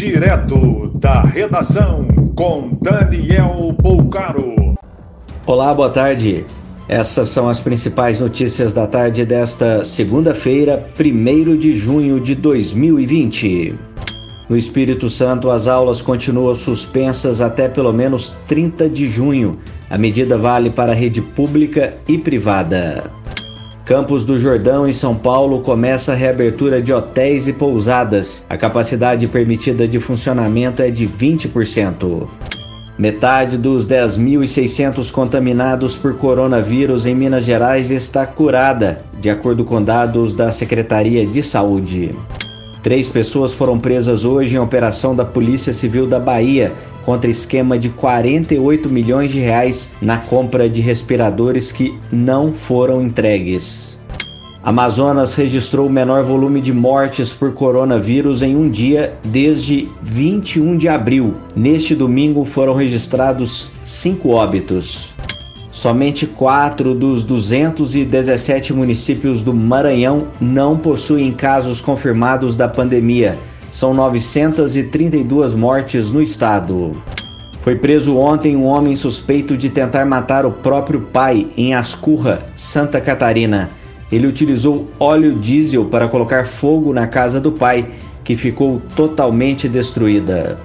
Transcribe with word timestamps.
Direto 0.00 0.90
da 0.94 1.20
redação 1.20 2.08
com 2.34 2.70
Daniel 2.80 3.76
Poucaro. 3.82 4.74
Olá, 5.44 5.74
boa 5.74 5.90
tarde. 5.90 6.46
Essas 6.88 7.28
são 7.28 7.50
as 7.50 7.60
principais 7.60 8.18
notícias 8.18 8.72
da 8.72 8.86
tarde 8.86 9.26
desta 9.26 9.84
segunda-feira, 9.84 10.88
1 10.98 11.54
de 11.58 11.74
junho 11.74 12.18
de 12.18 12.34
2020. 12.34 13.74
No 14.48 14.56
Espírito 14.56 15.10
Santo, 15.10 15.50
as 15.50 15.68
aulas 15.68 16.00
continuam 16.00 16.54
suspensas 16.54 17.42
até 17.42 17.68
pelo 17.68 17.92
menos 17.92 18.34
30 18.48 18.88
de 18.88 19.06
junho. 19.06 19.58
A 19.90 19.98
medida 19.98 20.38
vale 20.38 20.70
para 20.70 20.92
a 20.92 20.94
rede 20.94 21.20
pública 21.20 21.94
e 22.08 22.16
privada. 22.16 23.19
Campos 23.90 24.22
do 24.22 24.38
Jordão, 24.38 24.86
em 24.86 24.92
São 24.92 25.16
Paulo, 25.16 25.62
começa 25.62 26.12
a 26.12 26.14
reabertura 26.14 26.80
de 26.80 26.92
hotéis 26.92 27.48
e 27.48 27.52
pousadas. 27.52 28.46
A 28.48 28.56
capacidade 28.56 29.26
permitida 29.26 29.88
de 29.88 29.98
funcionamento 29.98 30.80
é 30.80 30.92
de 30.92 31.08
20%. 31.08 32.28
Metade 32.96 33.58
dos 33.58 33.84
10.600 33.88 35.10
contaminados 35.10 35.96
por 35.96 36.16
coronavírus 36.16 37.04
em 37.04 37.16
Minas 37.16 37.42
Gerais 37.42 37.90
está 37.90 38.24
curada, 38.24 39.04
de 39.20 39.28
acordo 39.28 39.64
com 39.64 39.82
dados 39.82 40.34
da 40.34 40.52
Secretaria 40.52 41.26
de 41.26 41.42
Saúde. 41.42 42.14
Três 42.82 43.08
pessoas 43.08 43.52
foram 43.52 43.78
presas 43.78 44.24
hoje 44.24 44.56
em 44.56 44.58
operação 44.58 45.14
da 45.14 45.24
Polícia 45.24 45.72
Civil 45.72 46.06
da 46.06 46.18
Bahia 46.18 46.72
contra 47.04 47.30
esquema 47.30 47.78
de 47.78 47.90
48 47.90 48.88
milhões 48.88 49.30
de 49.30 49.38
reais 49.38 49.92
na 50.00 50.16
compra 50.16 50.68
de 50.68 50.80
respiradores 50.80 51.70
que 51.70 51.98
não 52.10 52.52
foram 52.52 53.02
entregues. 53.02 54.00
Amazonas 54.62 55.34
registrou 55.34 55.86
o 55.86 55.90
menor 55.90 56.22
volume 56.22 56.60
de 56.60 56.72
mortes 56.72 57.32
por 57.32 57.52
coronavírus 57.52 58.42
em 58.42 58.54
um 58.54 58.68
dia 58.68 59.14
desde 59.24 59.88
21 60.02 60.76
de 60.76 60.86
abril. 60.86 61.34
Neste 61.56 61.94
domingo 61.94 62.44
foram 62.44 62.74
registrados 62.74 63.68
cinco 63.84 64.30
óbitos. 64.30 65.14
Somente 65.72 66.26
quatro 66.26 66.94
dos 66.94 67.22
217 67.22 68.72
municípios 68.72 69.42
do 69.42 69.54
Maranhão 69.54 70.26
não 70.40 70.76
possuem 70.76 71.32
casos 71.32 71.80
confirmados 71.80 72.56
da 72.56 72.66
pandemia. 72.66 73.38
São 73.70 73.94
932 73.94 75.54
mortes 75.54 76.10
no 76.10 76.20
estado. 76.20 77.00
Foi 77.60 77.76
preso 77.76 78.16
ontem 78.16 78.56
um 78.56 78.64
homem 78.64 78.96
suspeito 78.96 79.56
de 79.56 79.70
tentar 79.70 80.04
matar 80.04 80.44
o 80.44 80.50
próprio 80.50 81.02
pai 81.02 81.46
em 81.56 81.72
Ascurra, 81.72 82.42
Santa 82.56 83.00
Catarina. 83.00 83.70
Ele 84.10 84.26
utilizou 84.26 84.88
óleo 84.98 85.38
diesel 85.38 85.84
para 85.84 86.08
colocar 86.08 86.46
fogo 86.46 86.92
na 86.92 87.06
casa 87.06 87.40
do 87.40 87.52
pai, 87.52 87.88
que 88.24 88.36
ficou 88.36 88.82
totalmente 88.96 89.68
destruída. 89.68 90.58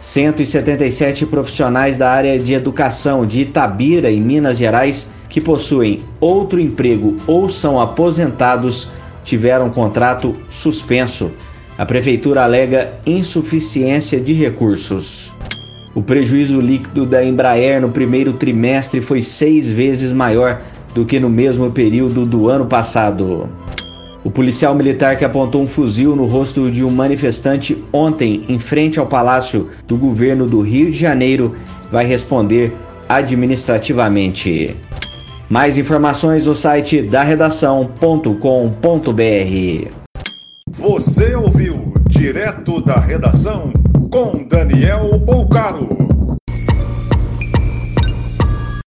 177 0.00 1.26
profissionais 1.26 1.96
da 1.96 2.10
área 2.10 2.38
de 2.38 2.54
educação 2.54 3.26
de 3.26 3.40
Itabira, 3.40 4.10
em 4.10 4.20
Minas 4.20 4.56
Gerais, 4.56 5.10
que 5.28 5.40
possuem 5.40 6.00
outro 6.20 6.60
emprego 6.60 7.16
ou 7.26 7.48
são 7.48 7.80
aposentados, 7.80 8.88
tiveram 9.24 9.70
contrato 9.70 10.34
suspenso. 10.48 11.30
A 11.76 11.84
prefeitura 11.84 12.44
alega 12.44 12.94
insuficiência 13.04 14.20
de 14.20 14.32
recursos. 14.32 15.32
O 15.94 16.02
prejuízo 16.02 16.60
líquido 16.60 17.04
da 17.04 17.24
Embraer 17.24 17.80
no 17.80 17.88
primeiro 17.88 18.32
trimestre 18.34 19.00
foi 19.00 19.20
seis 19.20 19.68
vezes 19.68 20.12
maior 20.12 20.62
do 20.94 21.04
que 21.04 21.18
no 21.18 21.28
mesmo 21.28 21.70
período 21.70 22.24
do 22.24 22.48
ano 22.48 22.66
passado. 22.66 23.48
O 24.24 24.30
policial 24.30 24.74
militar 24.74 25.16
que 25.16 25.24
apontou 25.24 25.62
um 25.62 25.66
fuzil 25.66 26.16
no 26.16 26.26
rosto 26.26 26.70
de 26.70 26.84
um 26.84 26.90
manifestante 26.90 27.82
ontem 27.92 28.44
em 28.48 28.58
frente 28.58 28.98
ao 28.98 29.06
palácio 29.06 29.68
do 29.86 29.96
governo 29.96 30.46
do 30.46 30.60
Rio 30.60 30.90
de 30.90 30.98
Janeiro 30.98 31.54
vai 31.90 32.04
responder 32.04 32.74
administrativamente. 33.08 34.76
Mais 35.48 35.78
informações 35.78 36.44
no 36.46 36.54
site 36.54 37.00
da 37.00 37.22
redação.com.br. 37.22 38.28
Você 40.72 41.34
ouviu 41.34 41.94
direto 42.08 42.82
da 42.82 42.98
redação 42.98 43.72
com 44.10 44.44
Daniel 44.44 45.18
Poucaro. 45.24 45.88